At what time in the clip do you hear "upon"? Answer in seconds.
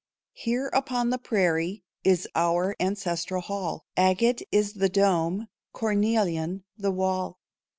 0.73-1.11